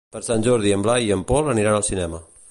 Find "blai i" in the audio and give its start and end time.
0.87-1.11